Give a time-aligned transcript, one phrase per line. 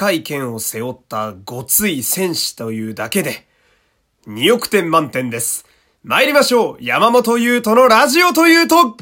[0.00, 3.46] 界剣を背負ったごつい戦士というだけで、
[4.28, 5.66] 2億点満点です。
[6.04, 8.96] 参りましょう山本優斗のラジオというと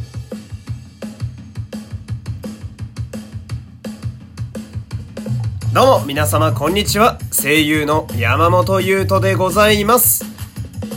[5.73, 7.21] どうも皆様こんにちは。
[7.31, 10.25] 声優の山本優斗でございます。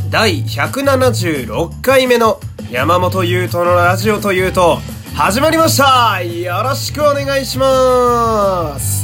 [0.09, 2.39] 第176回目の
[2.71, 4.79] 山本優斗のラジオというと
[5.13, 9.00] 始まりましたよろしくお願いします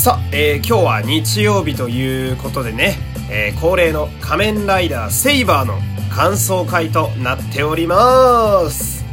[0.00, 2.96] さあ、えー、今日は日曜日ということでね、
[3.30, 5.74] えー、恒例の仮面ライダーセイバーの
[6.10, 9.04] 感想会となっております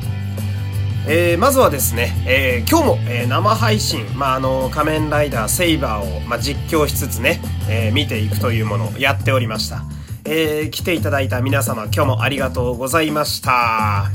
[1.05, 9.83] えー、まずはですね、えー、今日も、えー、生配信、まあ、あの、仮面ライダーセイバーを、まあ、実況しつつね、え見ていくというものをやっておりました。
[10.23, 14.09] え来ていただいた皆様、今日もありがとうございました。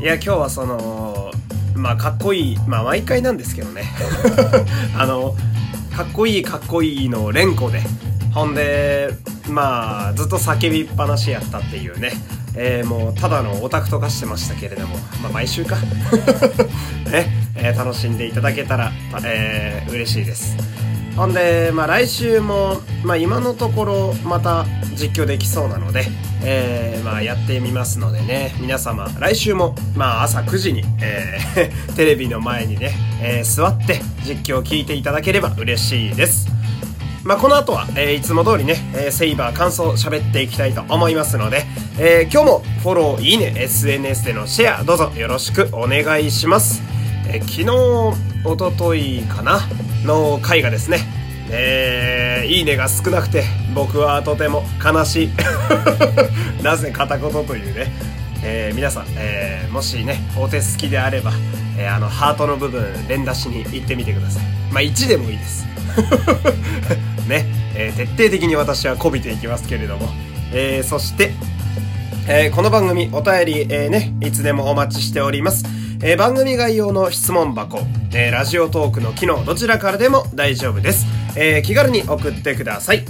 [0.00, 1.15] いや、今日はその、
[1.86, 3.84] まあ、かっこいい、まあ、毎回なんですけどね。
[4.98, 5.36] あの、
[5.96, 7.80] かっこいいかっこいいの連呼で、
[8.34, 9.10] ほんで、
[9.48, 12.12] まあ、ずっと叫びっぱなしやったっていうね。
[12.56, 15.76] えー、もう、ただのオタクと化してましたけれども、まあ、毎週か。
[17.06, 18.90] ね、えー、楽しんでいただけたら、
[19.22, 20.56] えー、嬉しいです。
[21.16, 26.04] ほんで、まあ、来週も、まあ、今のところ、また実況できそうなので、
[26.44, 32.92] えー、まあ、やってみますのでね、皆様、来週も、まあ、朝9時に、えー、 テレビの前にね、
[33.22, 36.48] えー、座って実況を聞いていただければ嬉しいです。
[37.24, 41.64] まあ、この後は、えー、いつも通りね、えー、セイバー感想喋っていきたいと思いますので、
[41.98, 46.82] えー、今日もフォロー、いいね、SNS でのシェア、どうぞよろしくお願いします。
[47.26, 49.60] えー、昨日、おとといかな？
[50.04, 51.00] の回がですね、
[51.50, 53.44] えー、いいねが少なくて、
[53.74, 55.30] 僕はとても悲しい。
[56.62, 57.92] なぜ片言というね。
[58.42, 61.32] えー、皆さん、えー、もしね、お手すきであれば、
[61.78, 64.44] えー、あの、ハートの部分、連打しに行ってみてください。
[64.70, 65.66] まあ、1でもいいです。
[67.28, 70.08] ね、えー、徹底的に私はこびていきますけれども。
[70.52, 71.32] えー、そして、
[72.28, 75.64] えー、この番組、お便り、えー、ね、いつでもお待ちしております。
[76.02, 77.78] えー、番組概要の質問箱、
[78.12, 81.06] えー、ラジオトークの機能、どちらからでも大丈夫です。
[81.36, 83.04] えー、気軽に送ってください。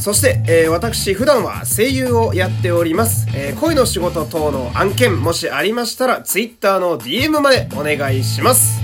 [0.00, 3.28] そして、えー、私普段は声優をやっております。
[3.34, 8.80] えー、恋の仕事等の案件もしありましたら Twitter の DM までお願いします。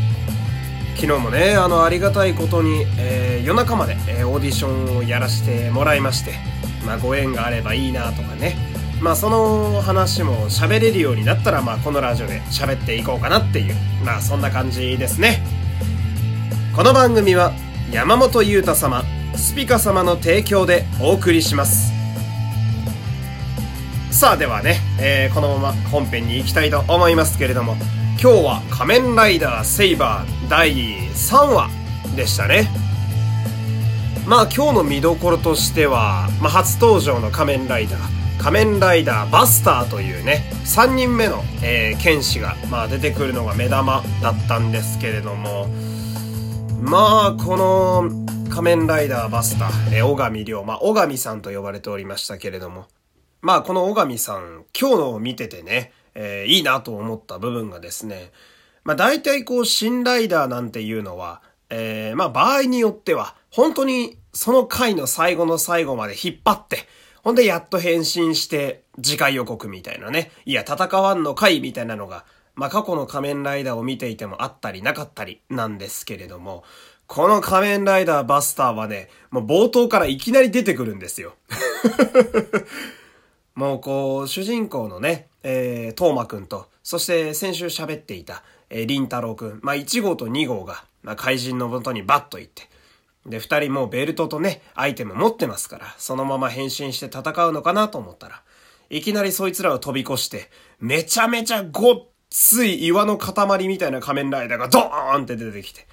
[0.94, 6.34] 昨日もね、あのありがたいことに、えー、夜中まで、えオーディションをやらせてもらいまして、
[6.86, 13.74] まあご縁があればいいなとかね、まあその話も喋れるようになったら、まあこのラジオで喋っていこうかなっていう、
[14.04, 15.42] まあそんな感じですね。
[16.74, 17.52] この番組は
[17.92, 19.04] 山本裕太様、
[19.36, 21.92] スピカ様の提供でお送りします。
[24.10, 27.76] さあではね、えー、このまま本編に行きたいと思いますけれども、
[28.22, 30.72] 今日は仮面ライダーセイバー第
[31.10, 31.68] 3話
[32.16, 32.68] でしたね。
[34.26, 38.00] まあ今日の見どころとしては、まあ、初登場の仮面ライダー、
[38.38, 45.68] 仮面ライダーバスターというね、3人目の、えー、剣士が、まあ、出てくるのが目玉だったんですけれども、
[46.80, 48.10] まあ、この
[48.50, 52.86] 仮面ライダーバスター、えー、小上亮、まあ、小上さんと呼ばれておりましたけれども、
[53.40, 58.30] まあ、この小上さん、今日のを見ててね、えー、いいなと思った部分がですね、
[58.84, 66.86] まあ、大体こう、新ライダーなんていうのは、えー、まあ、場合によっては、本当にその回の最後の最後まで引っ張って、
[67.24, 70.30] ほんでやっと変身して次回予告みたいなね。
[70.44, 76.64] いや、戦わんの回みたいなのが、まあ、過去の仮面ライダーを見ていてもあったりなかったりなんですけれども、
[77.06, 81.34] この仮面ライダーバスターはね、もう冒頭からいきなり出てくるんですよ。
[83.56, 92.68] もうこう、主人公のね、えー、トーマくんと、そして先週喋っていた、えー、リンタロウくん、まあ、1号と2号が、まあ、怪人の元にバッと行って、
[93.26, 98.42] で、二人もベルトとね、アイテム持ってますから、そのまま変身して戦うのかなと思ったら、
[98.90, 105.86] いきなりそいつらを飛び越して、めちゃめちゃごっつい岩の塊みたいな仮面ライダーがドーンって出てきて、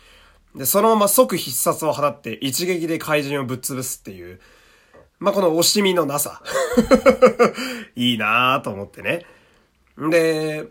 [0.55, 4.39] で、そのまま即必殺を放って一撃で怪人をぶっ潰すっていう、
[5.19, 6.41] まあ、この惜しみのなさ。
[7.95, 9.25] いいなぁと思ってね。
[9.97, 10.67] で、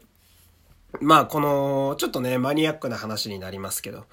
[1.00, 4.06] まあ、この、ちょっとね、マニアックな話になりますけど、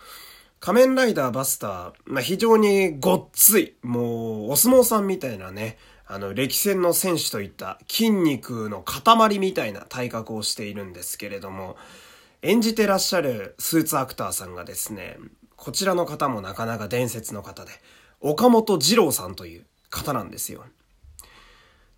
[0.59, 5.77] 仮面ライダーバスター、まあ、非常にごっつい、もう、お相撲さんみたいなね、
[6.07, 11.77] あの、歴戦の選手といった筋肉の塊みたいな体格をしているんですけれども、
[12.41, 15.17] 演じてらっしゃるスーツアクターさんがですね、
[15.55, 17.71] こちらの方もなかなか伝説の方で、
[18.19, 20.65] 岡本二郎さんという方なんですよ。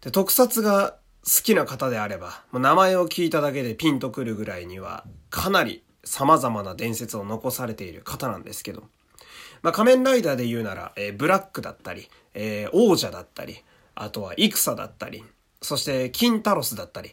[0.02, 8.84] で、特撮が好きな方であれば、もう名前を聞いただけでピンとくるぐらいには、かなり様々な伝説を残されている方なんですけど、
[9.62, 13.64] まあ、仮面ライダーで言うなら、えー、ブラックだったり、えー、王者だったり、
[13.94, 15.24] あとは戦だったり、
[15.62, 17.12] そしてキンタロスだったり、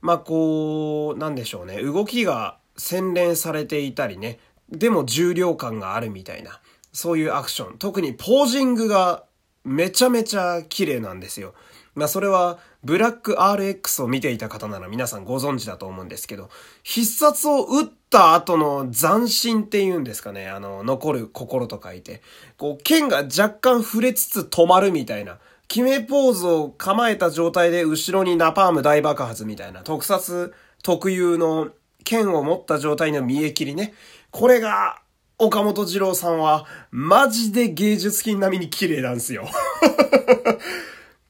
[0.00, 4.38] まあ、こう、なんでしょうね、動きが洗練されていたりね、
[4.70, 6.60] でも重量感があるみたいな、
[6.92, 7.78] そういうアクション。
[7.78, 9.24] 特にポージングが
[9.64, 11.54] めちゃめちゃ綺麗なんですよ。
[11.98, 16.48] まあそれはブラック RX を見ていた方なら皆さんご存知だと思うんですけど、
[16.82, 22.22] 必殺を打った後の斬新っていうんですかね、あの、残る心と書いて、
[22.56, 31.68] こう剣が若干触れつつ止まるみたいな、決めポーズを構えた状態で後ろにナパーム大爆発みたいな特撮特有の
[32.04, 33.92] 剣を持った状態の見え切りね。
[34.30, 35.02] これが
[35.40, 39.48] 岡本二郎さんは、マジで芸術品並みに綺麗なんですよ。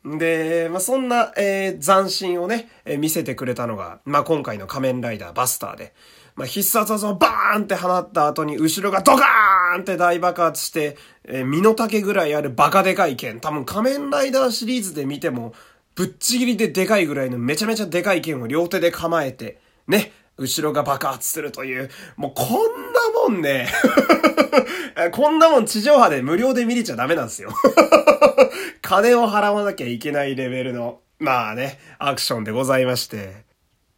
[0.05, 5.93] で、まあ、そんな、えー、斬新をね、えー、見せてくれたのが、まあ、今回の仮面ライダーバスターで、
[6.37, 13.41] まあ、必殺技をバーンって放った後に、後ろがドカーンって大爆発して、えー、身の丈ぐらいあるバカでかい剣。
[13.41, 15.53] 多分仮面ライダーシリーズで見ても、
[15.97, 22.47] ぶっちぎりででかいぐらいのめちゃめちゃでかい剣を両手で構えて、ね、後ろが爆発するという、もうこん
[23.27, 23.69] なもんね
[25.11, 27.51] こんなもん地上波で無料で見れちゃダメなんですよ。
[28.89, 33.45] 金を払わなきゃいけないレベルの、まあね、アクションでございまして。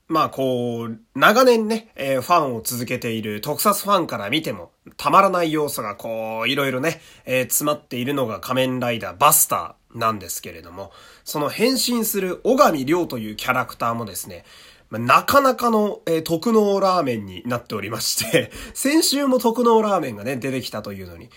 [0.08, 10.90] まあこう、長年ね、えー、ファンを続けている特撮ファンから見ても、たまらない要素がこう、いろいろね、えー、詰まっているのが仮面ライダーバスターなんですけれども、
[11.22, 14.44] その変身する小上亮というキャラクターもですね、
[14.88, 21.30] ま、なかなかの、えー、特納ラーメンになっておりまして 先週も特納ラーメンがね、出てきたというのに。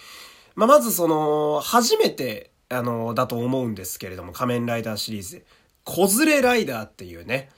[0.56, 5.46] まあ、まずその、初めて、あの、だと思うんですけれども、仮面ライダーシリーズ、
[5.84, 7.50] 子連れライダーっていうね、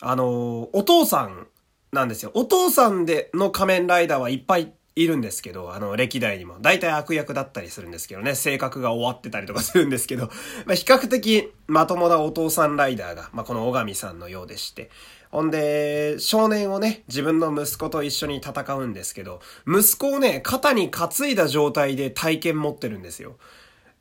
[0.00, 1.46] あの、お父さん
[1.92, 2.30] なんですよ。
[2.34, 6.56] お父さんでの仮面ライダーはいっぱいいるんですけど、あの、歴代にも。
[6.60, 10.26] 大体悪役だったりするんですけどね、性格が終わってたりとかするんですけど、
[10.66, 14.90] まあ、比較的まともなお父さんライダーが、まあ、この小上さんのようでして、
[15.30, 23.36] ほんで、少年をね、自分の息子と一緒に戦うんですけど、息子をね、肩に担いだ状態で体験持ってるんですよ。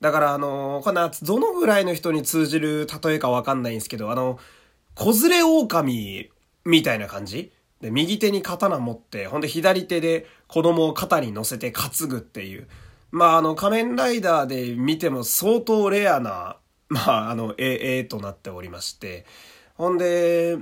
[0.02, 4.40] だからあの、こんな、どのぐらいの人に通じる例えかわかんないんですけど、あの、
[4.96, 6.32] 子連れ狼
[6.66, 7.52] みたいな感じ？
[7.82, 12.68] で、右手に刀持って、ほんで左手で子供を肩に乗せて担ぐっていう。
[13.12, 16.58] まあ、あの、仮面ライダーで見ても相当レアな、
[16.90, 19.26] まあ、あの、え、えとなっておりまして。
[19.76, 20.58] ほんで、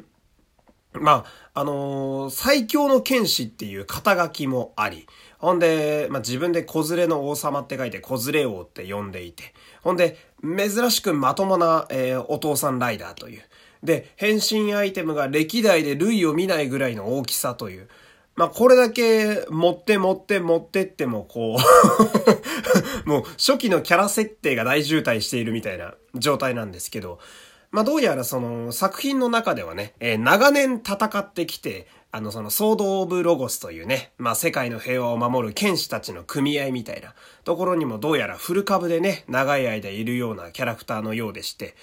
[0.93, 5.07] まあ、あのー、最強の剣士っていう肩書きもあり、
[5.39, 13.43] ほんで、まあ、自分で子連れの王様って書いて子連れ王って呼んでいて、ほんで、珍しくまともな、えー、お父さんライダーという。
[13.81, 17.87] で、変身アイテムが歴代で類を見ないぐらいの大きさという。
[18.35, 21.59] まあ、これだけ持って持って持ってってもこう
[23.09, 27.19] もう初期のキャラ設定が大渋滞しているみたいな状態なんですけど、
[27.71, 37.13] まあ、どうやらその作品の中ではね、えー、長年戦ってきて、あのそのソード・オブ・ロゴスというね、まあ、世界の平和を守る剣士たちの組合みたいな
[37.43, 41.75] ところにもどうやらフル株でね、長い間いるようなキャラクターのようでして、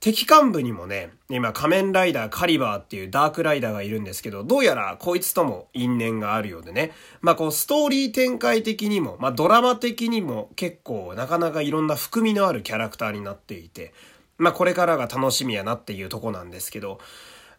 [0.00, 6.90] 敵幹部にもね、今仮面ライダーカリバーっていうダークライダーがいるんですけど、どうやらこいつとも因縁があるようでね。
[7.20, 13.94] まあこうストーリー展開的にも、まあドラマ的にも結構なかなかいろんな含みのあるキャラクターになっていて、
[14.38, 17.00] まあこれからが楽しみやなっていうとこなんですけど、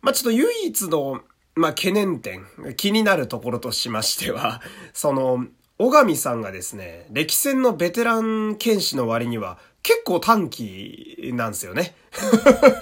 [0.01, 1.22] まあちょっと唯一の、
[1.56, 2.46] まあ懸念点、
[2.77, 4.62] 気になるところとしましては、
[4.94, 5.46] その、
[5.77, 11.96] 小上さんがですね、歴戦のベテラン剣士の割には結構短期なんですよね。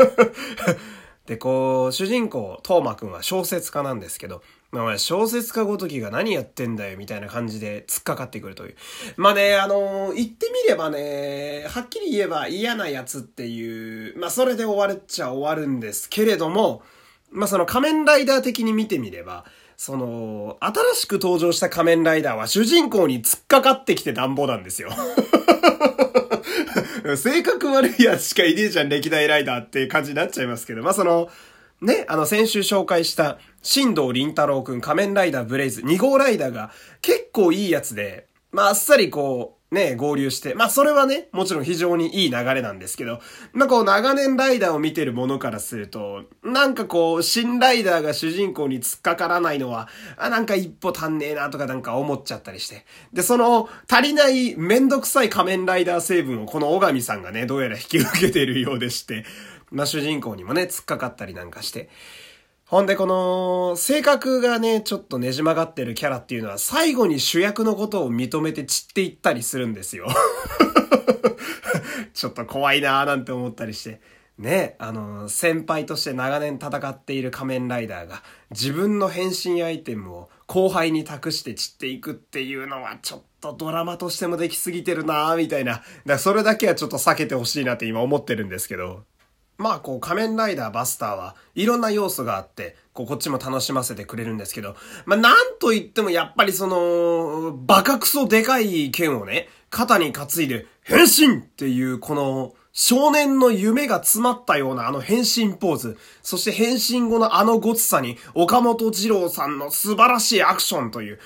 [1.25, 8.75] で、こう、主人公、トーマくんは小説家なんですけど、まあ、小説家ごときが何やってんだよ、みたいな感じで突っかかってくるという。
[9.17, 16.83] まあね、あのー、言ってみればね、はっきり言えば嫌なやつっていう、まあそれで終わるっちゃ終わるんですけれども、
[17.31, 19.43] まあその仮面ライダー的に見てみれば、
[19.75, 24.91] その、新しく登場した仮面ライダーは主人公に突っかかってきてなんぼなんですよ。
[27.17, 31.29] 性格悪いやつしかいねえじゃん、歴代ライダーっていう感じになっちゃいますけど、まあ、その、
[31.81, 36.71] ね、あの、先週紹介した、新藤林太郎くん仮面ライダーブレイズ2号ライダーが
[37.01, 40.53] 結構いいやつで、まあ、あっさりこう、ね、合流して。
[40.53, 43.21] まあ、それはね、もちろん非常にいい流れなんですけど、
[43.53, 52.85] まあ、こう、長年ライダーを見てるものからすると、なんかこう、新ライダーが主人公に突っかからないのは、あ、なんか一歩足んねえなとかなんか思っちゃったりして。
[53.13, 59.23] で、その、足りないめんどくさい仮面ライダー成分をこの小上さんがね、どうやら引き受けているようでして、
[59.71, 61.89] まあ、主人公にもね、突っかかったりなんかして。
[62.65, 70.07] ほんでこの、性格がね、ちょっとねじ曲がってるキャラっていうのは最後に主役のことを認めて散っていったりするんですよ。
[72.13, 73.99] ちょっと怖いなーなんて思ったりして。
[74.37, 85.73] ね、あの、先輩として長年戦っている仮面ライダーが自分の変身アイテムを後輩に託して散っていくっていうのはちょっとドラマとしてもできすぎてるなーみたいな。
[85.73, 89.03] だからそれだけはちょっと避けてほしいなって今思ってるんですけど。
[89.61, 94.75] まあこう仮面ライダーバスターはいろんな要素があって、こうこっちも楽しませてくれるんですけど、
[95.05, 111.19] まあなんと言ってもやっぱりその、バカクソでかい剣をね、肩に担いで変身っていうこの少年の夢が詰まったようなあの変身ポーズ、そして変身後のあのごつさに岡本二郎さんの素晴らしいアクションという、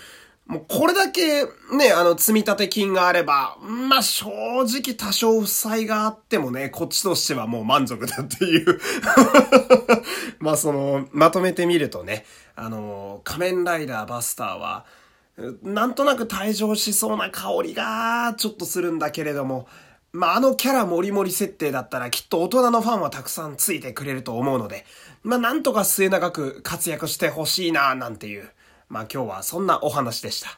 [0.48, 8.80] もうこれだけね、あの積立金があれば、まあ、正直多少負債があってもね、こっちとしてはもう満足だっていう
[10.38, 12.26] まあその、まとめてみるとね、
[12.56, 14.86] あの、仮面ライダーバスターは、
[15.64, 19.68] なんとなく退場しそうな香りがちょっとするんだけれども、
[20.14, 24.86] まあ、あのキャラモリモリ設定だったらきっと大人のファンはたくさんついてくれると思うので、
[25.24, 28.50] まあ、なんとか末永く活躍してほしいな、なんていう。
[28.90, 30.50] まあ今日はそんなお話でした。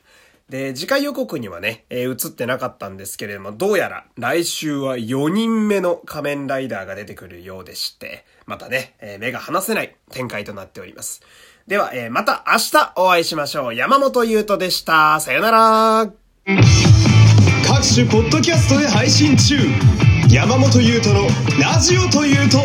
[0.49, 11.21] で、次回予告にはね、えー、映ってなかったんですけれども、どうやら来週は4人目の仮面ライダーが出てくるようでして、またね、えー、目が離せない展開となっております。
[11.67, 13.75] では、えー、また明日お会いしましょう。
[13.75, 15.19] 山本優斗でした。
[15.19, 16.11] さよなら。
[17.67, 19.57] 各種ポッドキャストで配信中。
[20.29, 21.27] 山本優斗の
[21.61, 22.59] ラジオというと、